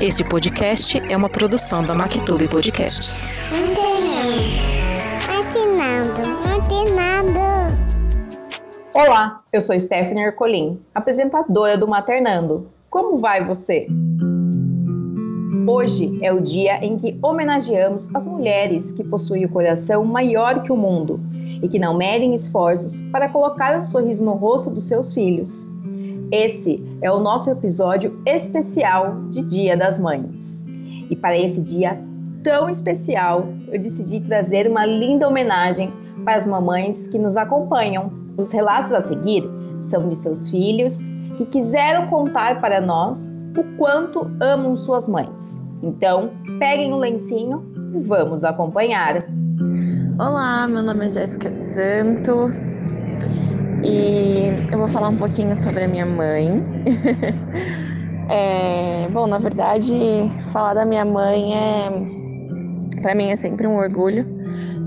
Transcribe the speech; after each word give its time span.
Este 0.00 0.24
podcast 0.28 0.98
é 1.08 1.16
uma 1.16 1.28
produção 1.28 1.86
da 1.86 1.94
Mactube 1.94 2.48
Podcasts. 2.48 3.24
Olá, 8.92 9.38
eu 9.52 9.60
sou 9.60 9.78
Stephanie 9.78 10.24
Ercolim, 10.24 10.80
apresentadora 10.92 11.78
do 11.78 11.86
Maternando. 11.86 12.66
Como 12.90 13.18
vai 13.18 13.44
você? 13.44 13.86
Hoje 15.64 16.18
é 16.22 16.32
o 16.32 16.40
dia 16.40 16.84
em 16.84 16.98
que 16.98 17.16
homenageamos 17.22 18.12
as 18.16 18.26
mulheres 18.26 18.90
que 18.90 19.04
possuem 19.04 19.44
o 19.44 19.48
coração 19.48 20.04
maior 20.04 20.64
que 20.64 20.72
o 20.72 20.76
mundo 20.76 21.20
e 21.62 21.68
que 21.68 21.78
não 21.78 21.96
medem 21.96 22.34
esforços 22.34 23.00
para 23.12 23.28
colocar 23.28 23.78
um 23.78 23.84
sorriso 23.84 24.24
no 24.24 24.32
rosto 24.32 24.70
dos 24.70 24.88
seus 24.88 25.12
filhos. 25.14 25.72
Esse 26.30 26.82
é 27.00 27.10
o 27.10 27.20
nosso 27.20 27.50
episódio 27.50 28.20
especial 28.26 29.22
de 29.30 29.42
Dia 29.42 29.76
das 29.76 29.98
Mães. 29.98 30.64
E 31.10 31.14
para 31.14 31.36
esse 31.36 31.60
dia 31.62 31.98
tão 32.42 32.68
especial, 32.68 33.48
eu 33.68 33.80
decidi 33.80 34.20
trazer 34.20 34.68
uma 34.68 34.84
linda 34.84 35.28
homenagem 35.28 35.92
para 36.24 36.36
as 36.36 36.46
mamães 36.46 37.08
que 37.08 37.18
nos 37.18 37.36
acompanham. 37.36 38.12
Os 38.36 38.52
relatos 38.52 38.92
a 38.92 39.00
seguir 39.00 39.44
são 39.80 40.08
de 40.08 40.16
seus 40.16 40.50
filhos 40.50 41.00
que 41.36 41.44
quiseram 41.46 42.06
contar 42.06 42.60
para 42.60 42.80
nós 42.80 43.32
o 43.56 43.64
quanto 43.76 44.30
amam 44.40 44.76
suas 44.76 45.06
mães. 45.06 45.62
Então, 45.82 46.30
peguem 46.58 46.92
o 46.92 46.96
lencinho 46.96 47.64
e 47.94 48.00
vamos 48.00 48.44
acompanhar. 48.44 49.24
Olá, 50.18 50.66
meu 50.66 50.82
nome 50.82 51.06
é 51.06 51.10
Jéssica 51.10 51.50
Santos, 51.50 52.56
e 53.84 54.48
eu 54.72 54.78
vou 54.78 54.88
falar 54.88 55.08
um 55.08 55.16
pouquinho 55.16 55.56
sobre 55.56 55.84
a 55.84 55.88
minha 55.88 56.06
mãe. 56.06 56.62
é, 58.28 59.08
bom, 59.12 59.26
na 59.26 59.38
verdade, 59.38 59.94
falar 60.48 60.74
da 60.74 60.84
minha 60.84 61.04
mãe 61.04 61.54
é 61.54 62.14
para 63.04 63.14
mim 63.14 63.28
é 63.28 63.36
sempre 63.36 63.66
um 63.66 63.76
orgulho, 63.76 64.26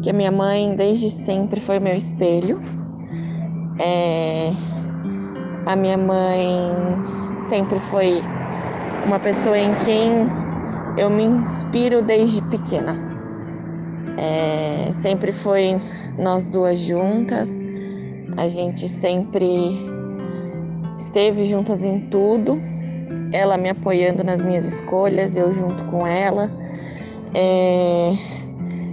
que 0.02 0.10
a 0.10 0.14
minha 0.14 0.32
mãe 0.32 0.76
desde 0.76 1.12
sempre 1.12 1.60
foi 1.60 1.80
meu 1.80 1.96
espelho. 1.96 2.60
É, 3.80 4.50
a 5.68 5.76
minha 5.76 6.00
mãe 6.00 6.50
sempre 7.48 7.80
foi 7.92 8.24
uma 9.06 9.20
pessoa 9.20 9.56
em 9.56 9.72
quem 9.86 10.28
eu 10.98 11.12
me 11.12 11.26
inspiro 11.26 12.02
desde 12.02 12.42
pequena. 12.42 12.98
É, 14.18 14.92
sempre 14.96 15.32
foi 15.32 15.80
nós 16.18 16.48
duas 16.48 16.80
juntas. 16.80 17.67
A 18.38 18.48
gente 18.48 18.88
sempre 18.88 19.80
esteve 21.00 21.48
juntas 21.48 21.84
em 21.84 22.02
tudo, 22.02 22.60
ela 23.34 23.58
me 23.58 23.70
apoiando 23.70 24.24
nas 24.24 24.44
minhas 24.44 24.64
escolhas, 24.64 25.36
eu 25.36 25.52
junto 25.52 25.84
com 25.86 26.06
ela, 26.06 26.52
é, 27.34 28.14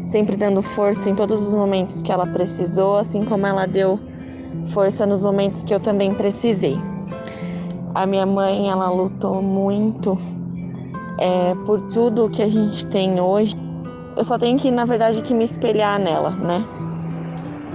sempre 0.07 0.35
dando 0.37 0.63
força 0.63 1.11
em 1.11 1.15
todos 1.15 1.47
os 1.47 1.53
momentos 1.53 2.01
que 2.01 2.11
ela 2.11 2.27
precisou, 2.27 2.97
assim 2.97 3.23
como 3.23 3.47
ela 3.47 3.67
deu 3.67 4.01
força 4.73 5.07
nos 5.07 5.23
momentos 5.23 5.63
que 5.63 5.75
eu 5.75 5.81
também 5.81 6.15
precisei. 6.15 6.79
A 7.95 8.07
minha 8.07 8.25
mãe, 8.25 8.71
ela 8.71 8.89
lutou 8.89 9.43
muito 9.43 10.19
é, 11.19 11.55
por 11.67 11.81
tudo 11.93 12.31
que 12.31 12.43
a 12.43 12.49
gente 12.49 12.87
tem 12.87 13.21
hoje. 13.21 13.55
Eu 14.17 14.25
só 14.25 14.39
tenho 14.39 14.59
que, 14.59 14.71
na 14.71 14.85
verdade, 14.85 15.21
que 15.23 15.35
me 15.35 15.45
espelhar 15.45 16.01
nela, 16.01 16.31
né? 16.31 16.65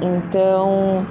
Então, 0.02 1.06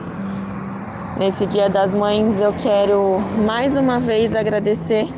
Nesse 1.19 1.47
Dia 1.47 1.69
das 1.69 1.92
Mães, 1.92 2.41
eu 2.41 2.52
quero 2.62 3.19
mais 3.44 3.77
uma 3.77 3.98
vez 3.98 4.33
agradecer 4.36 5.08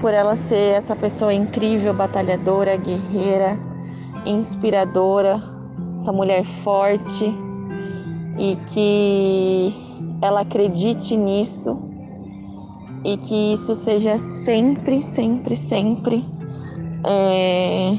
por 0.00 0.14
ela 0.14 0.36
ser 0.36 0.76
essa 0.76 0.94
pessoa 0.94 1.34
incrível, 1.34 1.92
batalhadora, 1.92 2.76
guerreira, 2.76 3.58
inspiradora, 4.24 5.42
essa 5.98 6.12
mulher 6.12 6.44
forte 6.44 7.34
e 8.38 8.54
que 8.68 9.74
ela 10.22 10.42
acredite 10.42 11.16
nisso 11.16 11.76
e 13.04 13.16
que 13.16 13.54
isso 13.54 13.74
seja 13.74 14.18
sempre, 14.18 15.02
sempre, 15.02 15.56
sempre 15.56 16.24
é, 17.04 17.90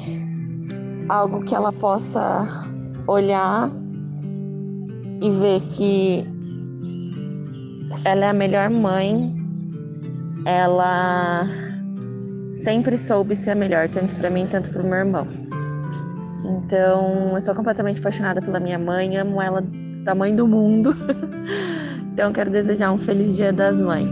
algo 1.10 1.44
que 1.44 1.54
ela 1.54 1.74
possa 1.74 2.66
olhar 3.06 3.70
e 5.22 5.30
ver 5.30 5.60
que 5.64 6.39
ela 8.06 8.26
é 8.26 8.30
a 8.30 8.34
melhor 8.34 8.70
mãe. 8.70 9.36
Ela 10.46 11.48
sempre 12.56 12.98
soube 12.98 13.36
ser 13.36 13.52
a 13.52 13.56
melhor, 13.56 13.90
tanto 13.90 14.16
para 14.16 14.30
mim, 14.30 14.46
tanto 14.46 14.70
para 14.70 14.82
o 14.82 14.86
meu 14.86 15.00
irmão. 15.00 15.28
Então, 16.46 17.36
eu 17.36 17.42
sou 17.42 17.54
completamente 17.54 18.00
apaixonada 18.00 18.42
pela 18.42 18.60
minha 18.60 18.80
mãe, 18.80 19.18
amo 19.18 19.42
ela 19.42 19.62
do 19.62 20.00
tamanho 20.04 20.36
do 20.36 20.48
mundo. 20.48 20.96
então, 22.14 22.32
quero 22.32 22.50
desejar 22.50 22.92
um 22.92 22.98
feliz 22.98 23.36
Dia 23.36 23.52
das 23.52 23.78
Mães. 23.78 24.08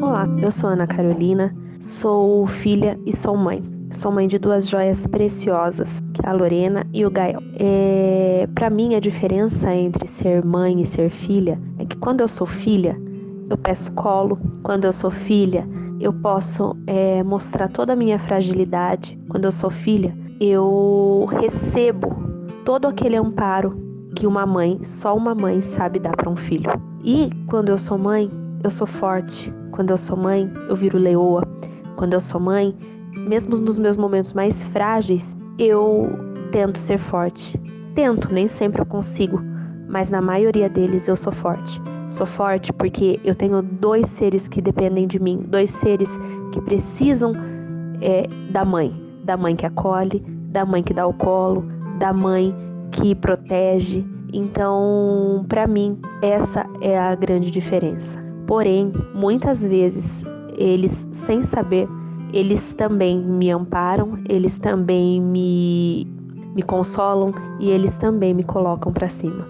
Olá, 0.00 0.26
eu 0.40 0.50
sou 0.50 0.70
Ana 0.70 0.86
Carolina, 0.86 1.54
sou 1.80 2.46
filha 2.46 2.98
e 3.04 3.14
sou 3.14 3.36
mãe. 3.36 3.62
Sou 3.90 4.10
mãe 4.10 4.26
de 4.26 4.38
duas 4.38 4.68
joias 4.68 5.06
preciosas, 5.06 6.02
a 6.26 6.32
Lorena 6.32 6.84
e 6.92 7.06
o 7.06 7.10
Gael. 7.10 7.38
É, 7.56 8.48
para 8.52 8.68
mim, 8.68 8.96
a 8.96 9.00
diferença 9.00 9.72
entre 9.72 10.08
ser 10.08 10.44
mãe 10.44 10.82
e 10.82 10.86
ser 10.86 11.08
filha 11.08 11.58
é 11.78 11.86
que 11.86 11.96
quando 11.96 12.20
eu 12.20 12.28
sou 12.28 12.46
filha, 12.46 13.00
eu 13.48 13.56
peço 13.56 13.92
colo. 13.92 14.36
Quando 14.64 14.84
eu 14.84 14.92
sou 14.92 15.10
filha, 15.10 15.66
eu 16.00 16.12
posso 16.12 16.76
é, 16.86 17.22
mostrar 17.22 17.68
toda 17.68 17.92
a 17.92 17.96
minha 17.96 18.18
fragilidade. 18.18 19.16
Quando 19.28 19.44
eu 19.44 19.52
sou 19.52 19.70
filha, 19.70 20.14
eu 20.40 21.28
recebo 21.40 22.08
todo 22.64 22.88
aquele 22.88 23.16
amparo 23.16 23.80
que 24.16 24.26
uma 24.26 24.44
mãe, 24.44 24.80
só 24.82 25.16
uma 25.16 25.32
mãe, 25.34 25.62
sabe 25.62 26.00
dar 26.00 26.16
para 26.16 26.28
um 26.28 26.36
filho. 26.36 26.70
E 27.04 27.30
quando 27.46 27.68
eu 27.68 27.78
sou 27.78 27.96
mãe, 27.96 28.28
eu 28.64 28.70
sou 28.70 28.86
forte. 28.86 29.52
Quando 29.70 29.90
eu 29.90 29.96
sou 29.96 30.16
mãe, 30.16 30.50
eu 30.68 30.74
viro 30.74 30.98
leoa. 30.98 31.46
Quando 31.94 32.14
eu 32.14 32.20
sou 32.20 32.40
mãe, 32.40 32.74
mesmo 33.16 33.56
nos 33.58 33.78
meus 33.78 33.96
momentos 33.96 34.32
mais 34.32 34.64
frágeis, 34.64 35.36
eu 35.58 36.08
tento 36.50 36.78
ser 36.78 36.98
forte. 36.98 37.58
Tento, 37.94 38.32
nem 38.32 38.46
sempre 38.48 38.82
eu 38.82 38.86
consigo, 38.86 39.40
mas 39.88 40.10
na 40.10 40.20
maioria 40.20 40.68
deles 40.68 41.08
eu 41.08 41.16
sou 41.16 41.32
forte. 41.32 41.80
Sou 42.08 42.26
forte 42.26 42.72
porque 42.72 43.18
eu 43.24 43.34
tenho 43.34 43.62
dois 43.62 44.08
seres 44.10 44.46
que 44.46 44.60
dependem 44.60 45.06
de 45.06 45.18
mim, 45.18 45.44
dois 45.48 45.70
seres 45.70 46.08
que 46.52 46.60
precisam 46.60 47.32
é, 48.00 48.26
da 48.50 48.64
mãe, 48.64 48.94
da 49.24 49.36
mãe 49.36 49.56
que 49.56 49.66
acolhe, 49.66 50.20
da 50.50 50.64
mãe 50.64 50.82
que 50.82 50.94
dá 50.94 51.06
o 51.06 51.14
colo, 51.14 51.64
da 51.98 52.12
mãe 52.12 52.54
que 52.92 53.14
protege. 53.14 54.04
Então, 54.32 55.44
para 55.48 55.66
mim, 55.66 55.98
essa 56.22 56.66
é 56.80 56.98
a 56.98 57.14
grande 57.14 57.50
diferença. 57.50 58.18
Porém, 58.46 58.92
muitas 59.14 59.64
vezes 59.64 60.22
eles, 60.56 61.06
sem 61.12 61.44
saber, 61.44 61.88
eles 62.32 62.72
também 62.74 63.18
me 63.18 63.50
amparam, 63.50 64.18
eles 64.28 64.58
também 64.58 65.20
me, 65.20 66.06
me 66.54 66.62
consolam 66.62 67.30
e 67.60 67.70
eles 67.70 67.96
também 67.96 68.34
me 68.34 68.44
colocam 68.44 68.92
para 68.92 69.08
cima. 69.08 69.44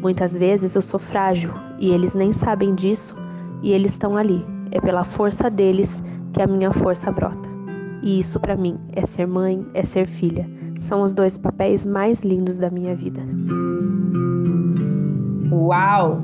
Muitas 0.00 0.36
vezes 0.36 0.74
eu 0.76 0.82
sou 0.82 1.00
frágil 1.00 1.50
e 1.78 1.90
eles 1.90 2.14
nem 2.14 2.32
sabem 2.32 2.74
disso 2.74 3.14
e 3.62 3.72
eles 3.72 3.92
estão 3.92 4.16
ali. 4.16 4.44
É 4.70 4.80
pela 4.80 5.04
força 5.04 5.50
deles 5.50 6.02
que 6.32 6.42
a 6.42 6.46
minha 6.46 6.70
força 6.70 7.10
brota. 7.10 7.48
E 8.02 8.20
isso 8.20 8.38
para 8.38 8.56
mim 8.56 8.78
é 8.92 9.06
ser 9.06 9.26
mãe, 9.26 9.66
é 9.74 9.82
ser 9.82 10.06
filha. 10.06 10.48
São 10.80 11.02
os 11.02 11.12
dois 11.12 11.36
papéis 11.36 11.84
mais 11.84 12.22
lindos 12.22 12.58
da 12.58 12.70
minha 12.70 12.94
vida. 12.94 13.20
Uau! 15.50 16.22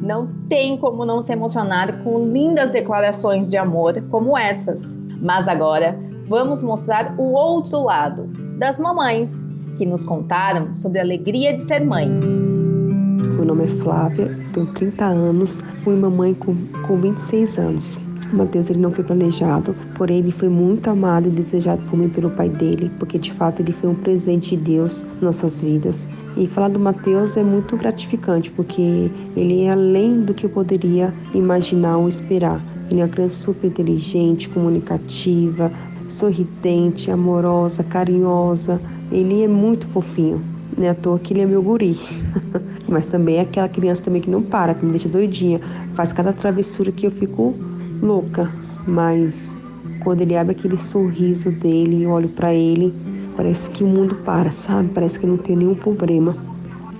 Não 0.00 0.28
tem 0.48 0.76
como 0.76 1.06
não 1.06 1.22
se 1.22 1.32
emocionar 1.32 2.02
com 2.02 2.28
lindas 2.28 2.68
declarações 2.68 3.48
de 3.48 3.56
amor 3.56 4.02
como 4.10 4.36
essas. 4.36 5.02
Mas 5.24 5.48
agora 5.48 5.98
vamos 6.28 6.62
mostrar 6.62 7.14
o 7.16 7.32
outro 7.32 7.82
lado 7.82 8.26
das 8.58 8.78
mamães 8.78 9.42
que 9.78 9.86
nos 9.86 10.04
contaram 10.04 10.74
sobre 10.74 10.98
a 10.98 11.02
alegria 11.02 11.54
de 11.54 11.62
ser 11.62 11.82
mãe. 11.82 12.06
Meu 12.06 13.46
nome 13.46 13.64
é 13.64 13.68
Flávia, 13.82 14.38
tenho 14.52 14.66
30 14.74 15.04
anos, 15.06 15.60
fui 15.82 15.96
mamãe 15.96 16.34
com, 16.34 16.54
com 16.86 17.00
26 17.00 17.58
anos. 17.58 17.96
Mateus 18.34 18.68
ele 18.68 18.80
não 18.80 18.90
foi 18.90 19.04
planejado, 19.04 19.74
porém 19.94 20.18
ele 20.18 20.32
foi 20.32 20.48
muito 20.48 20.90
amado 20.90 21.28
e 21.28 21.32
desejado 21.32 21.82
por 21.88 21.98
mim 21.98 22.08
pelo 22.08 22.30
pai 22.30 22.48
dele, 22.50 22.90
porque 22.98 23.16
de 23.16 23.32
fato 23.32 23.60
ele 23.60 23.72
foi 23.72 23.90
um 23.90 23.94
presente 23.94 24.56
de 24.56 24.62
Deus 24.62 25.04
em 25.20 25.24
nossas 25.24 25.62
vidas. 25.62 26.06
E 26.36 26.46
falar 26.48 26.68
do 26.68 26.80
Mateus 26.80 27.36
é 27.36 27.42
muito 27.42 27.76
gratificante, 27.76 28.50
porque 28.50 29.10
ele 29.36 29.62
é 29.62 29.70
além 29.70 30.20
do 30.20 30.34
que 30.34 30.44
eu 30.44 30.50
poderia 30.50 31.14
imaginar 31.32 31.96
ou 31.96 32.08
esperar. 32.08 32.73
Ele 32.90 33.00
é 33.00 33.04
uma 33.04 33.10
criança 33.10 33.36
super 33.36 33.66
inteligente, 33.66 34.48
comunicativa, 34.48 35.72
sorridente, 36.08 37.10
amorosa, 37.10 37.82
carinhosa. 37.82 38.80
Ele 39.10 39.42
é 39.42 39.48
muito 39.48 39.86
fofinho. 39.88 40.42
Não 40.76 40.84
é 40.84 40.90
à 40.90 40.94
toa 40.94 41.18
que 41.18 41.32
ele 41.32 41.40
é 41.40 41.46
meu 41.46 41.62
guri. 41.62 41.98
Mas 42.88 43.06
também 43.06 43.36
é 43.36 43.40
aquela 43.40 43.68
criança 43.68 44.02
também 44.02 44.20
que 44.20 44.30
não 44.30 44.42
para, 44.42 44.74
que 44.74 44.84
me 44.84 44.90
deixa 44.90 45.08
doidinha. 45.08 45.60
Faz 45.94 46.12
cada 46.12 46.32
travessura 46.32 46.92
que 46.92 47.06
eu 47.06 47.10
fico 47.10 47.54
louca. 48.02 48.50
Mas 48.86 49.56
quando 50.02 50.20
ele 50.20 50.36
abre 50.36 50.52
aquele 50.52 50.78
sorriso 50.78 51.50
dele 51.50 52.02
e 52.02 52.06
olho 52.06 52.28
para 52.28 52.52
ele, 52.52 52.92
parece 53.36 53.70
que 53.70 53.82
o 53.82 53.86
mundo 53.86 54.16
para, 54.16 54.52
sabe? 54.52 54.90
Parece 54.90 55.18
que 55.18 55.26
não 55.26 55.36
tem 55.36 55.56
nenhum 55.56 55.74
problema. 55.74 56.36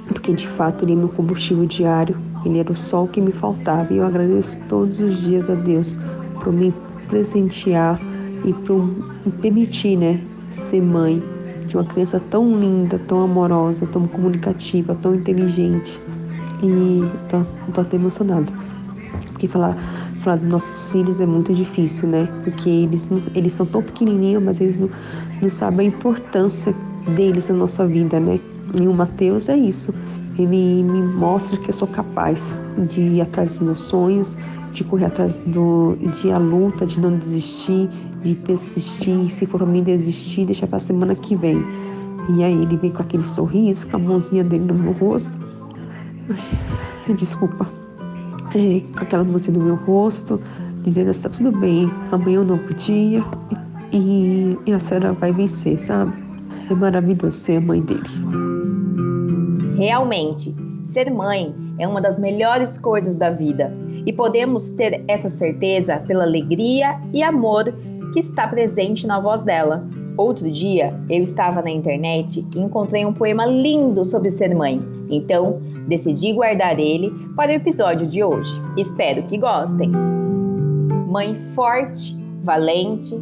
Porque 0.08 0.32
de 0.32 0.48
fato 0.48 0.84
ele 0.84 0.92
é 0.92 0.96
meu 0.96 1.08
combustível 1.08 1.66
diário. 1.66 2.16
Ele 2.44 2.58
era 2.58 2.70
o 2.70 2.76
sol 2.76 3.08
que 3.08 3.20
me 3.20 3.32
faltava. 3.32 3.93
E 3.93 3.96
eu 3.96 4.06
agradeço 4.06 4.58
todos 4.69 5.00
os 5.00 5.17
dias 5.23 5.49
a 5.49 5.55
Deus 5.55 5.99
por 6.43 6.52
me 6.52 6.73
presentear 7.08 7.99
e 8.44 8.52
por 8.52 8.85
me 9.25 9.32
permitir, 9.41 9.96
né, 9.96 10.20
ser 10.50 10.82
mãe 10.82 11.20
de 11.67 11.76
uma 11.76 11.85
criança 11.85 12.20
tão 12.31 12.58
linda, 12.58 12.99
tão 13.08 13.23
amorosa, 13.23 13.87
tão 13.87 14.06
comunicativa, 14.06 14.94
tão 15.00 15.14
inteligente. 15.14 15.99
E 16.62 17.00
tô, 17.29 17.44
tô 17.73 17.81
até 17.81 17.96
emocionada. 17.96 18.52
Porque 19.32 19.49
falar, 19.49 19.76
falar 20.23 20.37
dos 20.37 20.49
nossos 20.49 20.91
filhos 20.91 21.20
é 21.20 21.26
muito 21.26 21.55
difícil, 21.55 22.08
né? 22.08 22.29
Porque 22.44 22.69
eles, 22.69 23.06
eles 23.35 23.52
são 23.52 23.67
tão 23.67 23.82
pequenininhos, 23.82 24.43
mas 24.43 24.61
eles 24.61 24.79
não, 24.79 24.91
não 25.41 25.50
sabem 25.50 25.87
a 25.87 25.88
importância 25.88 26.75
deles 27.14 27.49
na 27.49 27.56
nossa 27.56 27.87
vida, 27.87 28.20
né? 28.20 28.38
E 28.81 28.87
o 28.87 28.94
Mateus 28.94 29.49
é 29.49 29.56
isso. 29.56 29.94
Ele 30.38 30.82
me 30.82 31.02
mostra 31.02 31.56
que 31.56 31.70
eu 31.70 31.75
sou 31.75 31.86
capaz 31.86 32.58
de 32.88 33.00
ir 33.00 33.20
atrás 33.20 33.54
dos 33.54 33.62
meus 33.62 33.78
sonhos, 33.78 34.36
de 34.72 34.82
correr 34.82 35.06
atrás 35.06 35.38
do, 35.46 35.96
de 36.20 36.31
a 36.32 36.38
luta, 36.38 36.84
de 36.84 37.00
não 37.00 37.16
desistir, 37.16 37.88
de 38.22 38.34
persistir, 38.34 39.28
se 39.31 39.46
for 39.46 39.58
pra 39.58 39.66
mim 39.66 39.82
desistir, 39.82 40.44
deixar 40.46 40.66
pra 40.66 40.78
semana 40.78 41.14
que 41.14 41.36
vem. 41.36 41.64
E 42.31 42.42
aí 42.42 42.62
ele 42.62 42.76
vem 42.76 42.90
com 42.90 43.02
aquele 43.02 43.28
sorriso, 43.28 43.86
com 43.86 43.96
a 43.96 44.00
mãozinha 44.00 44.42
dele 44.42 44.64
no 44.64 44.75
meu 44.75 44.92
rosto. 44.92 45.31
Desculpa. 47.16 47.69
É, 48.54 48.81
com 48.96 49.04
aquela 49.04 49.25
mãozinha 49.25 49.58
no 49.58 49.64
meu 49.64 49.75
rosto, 49.76 50.40
dizendo 50.82 51.10
assim, 51.10 51.22
tá 51.22 51.28
tudo 51.28 51.58
bem, 51.58 51.90
amanhã 52.12 52.36
eu 52.36 52.44
não 52.44 52.58
podia 52.58 53.25
e, 53.92 54.58
e 54.66 54.72
a 54.72 54.78
senhora 54.78 55.12
vai 55.12 55.32
vencer, 55.32 55.78
sabe? 55.78 56.12
É 56.70 56.75
maravilhoso 56.75 57.36
ser 57.36 57.56
a 57.56 57.60
mãe 57.60 57.81
dele. 57.81 58.53
Realmente, 59.76 60.54
ser 60.84 61.10
mãe 61.10 61.52
é 61.78 61.88
uma 61.88 62.00
das 62.00 62.18
melhores 62.18 62.78
coisas 62.78 63.16
da 63.16 63.30
vida 63.30 63.72
e 64.06 64.12
podemos 64.12 64.70
ter 64.70 65.02
essa 65.08 65.28
certeza 65.28 65.96
pela 65.98 66.24
alegria 66.24 67.00
e 67.12 67.22
amor 67.22 67.72
que 68.12 68.20
está 68.20 68.46
presente 68.46 69.06
na 69.06 69.18
voz 69.18 69.42
dela. 69.42 69.84
Outro 70.16 70.48
dia, 70.48 70.90
eu 71.10 71.20
estava 71.22 71.60
na 71.60 71.70
internet 71.70 72.46
e 72.54 72.60
encontrei 72.60 73.04
um 73.04 73.12
poema 73.12 73.46
lindo 73.46 74.04
sobre 74.04 74.30
ser 74.30 74.54
mãe, 74.54 74.80
então 75.10 75.60
decidi 75.88 76.32
guardar 76.32 76.78
ele 76.78 77.10
para 77.34 77.50
o 77.50 77.54
episódio 77.54 78.06
de 78.06 78.22
hoje. 78.22 78.52
Espero 78.76 79.24
que 79.24 79.36
gostem. 79.36 79.90
Mãe 81.08 81.34
forte, 81.34 82.16
valente, 82.44 83.16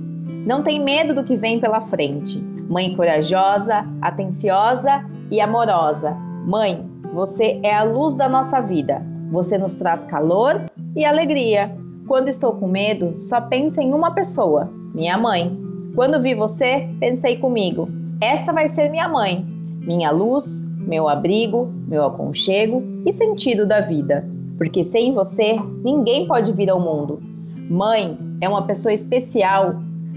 não 0.46 0.62
tem 0.62 0.78
medo 0.82 1.14
do 1.14 1.24
que 1.24 1.36
vem 1.36 1.58
pela 1.58 1.80
frente. 1.80 2.38
Mãe 2.68 2.94
corajosa, 2.94 3.86
atenciosa 4.02 5.04
e 5.30 5.40
amorosa. 5.40 6.31
Mãe, 6.46 6.84
você 7.14 7.60
é 7.62 7.72
a 7.74 7.84
luz 7.84 8.14
da 8.14 8.28
nossa 8.28 8.60
vida. 8.60 9.00
Você 9.30 9.56
nos 9.56 9.76
traz 9.76 10.04
calor 10.04 10.64
e 10.96 11.04
alegria. 11.04 11.74
Quando 12.08 12.28
estou 12.28 12.54
com 12.54 12.66
medo, 12.66 13.14
só 13.18 13.40
penso 13.40 13.80
em 13.80 13.94
uma 13.94 14.12
pessoa, 14.12 14.68
minha 14.92 15.16
mãe. 15.16 15.56
Quando 15.94 16.20
vi 16.20 16.34
você, 16.34 16.88
pensei 16.98 17.36
comigo: 17.36 17.88
essa 18.20 18.52
vai 18.52 18.66
ser 18.66 18.90
minha 18.90 19.08
mãe, 19.08 19.46
minha 19.86 20.10
luz, 20.10 20.66
meu 20.80 21.08
abrigo, 21.08 21.72
meu 21.86 22.04
aconchego 22.04 22.82
e 23.06 23.12
sentido 23.12 23.64
da 23.64 23.80
vida. 23.80 24.28
Porque 24.58 24.82
sem 24.82 25.14
você, 25.14 25.56
ninguém 25.84 26.26
pode 26.26 26.52
vir 26.52 26.70
ao 26.70 26.80
mundo. 26.80 27.22
Mãe 27.70 28.18
é 28.40 28.48
uma 28.48 28.62
pessoa 28.62 28.92
especial 28.92 29.76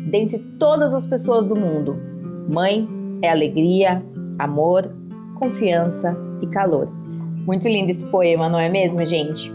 dentre 0.10 0.40
todas 0.60 0.94
as 0.94 1.06
pessoas 1.06 1.46
do 1.46 1.60
mundo. 1.60 1.96
Mãe 2.52 2.88
é 3.22 3.30
alegria, 3.30 4.04
amor, 4.40 4.92
confiança 5.36 6.18
e 6.42 6.48
calor. 6.48 6.88
Muito 7.46 7.68
lindo 7.68 7.92
esse 7.92 8.06
poema, 8.08 8.50
não 8.50 8.60
é 8.60 8.68
mesmo, 8.68 9.06
gente? 9.06 9.54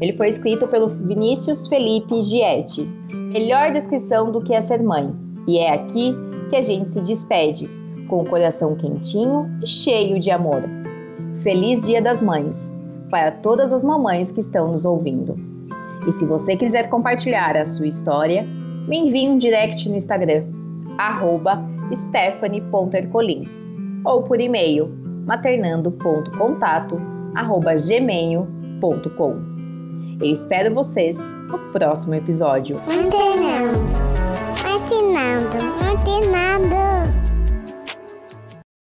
Ele 0.00 0.12
foi 0.16 0.28
escrito 0.28 0.66
pelo 0.68 0.88
Vinícius 0.88 1.68
Felipe 1.68 2.22
Gietti. 2.22 2.84
Melhor 3.12 3.72
descrição 3.72 4.30
do 4.32 4.40
que 4.40 4.54
é 4.54 4.60
ser 4.60 4.82
mãe. 4.82 5.14
E 5.46 5.58
é 5.58 5.72
aqui 5.72 6.14
que 6.50 6.56
a 6.56 6.62
gente 6.62 6.90
se 6.90 7.00
despede, 7.00 7.68
com 8.08 8.18
o 8.18 8.28
coração 8.28 8.76
quentinho 8.76 9.48
e 9.62 9.66
cheio 9.66 10.18
de 10.18 10.30
amor. 10.30 10.62
Feliz 11.40 11.80
Dia 11.82 12.02
das 12.02 12.22
Mães 12.22 12.76
para 13.10 13.32
todas 13.32 13.72
as 13.72 13.82
mamães 13.82 14.32
que 14.32 14.40
estão 14.40 14.70
nos 14.70 14.84
ouvindo. 14.84 15.36
E 16.06 16.12
se 16.12 16.26
você 16.26 16.56
quiser 16.56 16.88
compartilhar 16.88 17.56
a 17.56 17.64
sua 17.64 17.86
história, 17.86 18.44
me 18.86 18.98
envie 18.98 19.28
um 19.28 19.38
direct 19.38 19.88
no 19.88 19.96
Instagram, 19.96 20.44
stephanie.ercolim, 21.94 23.42
ou 24.04 24.22
por 24.22 24.40
e-mail, 24.40 24.90
maternando.contato.com 25.28 27.18
gmail.com. 27.86 29.36
Eu 30.20 30.32
espero 30.32 30.74
vocês 30.74 31.30
no 31.48 31.58
próximo 31.72 32.14
episódio. 32.14 32.80
Mantenando, 32.86 33.78
mantenando, 34.64 35.56
mantenando. 35.84 36.97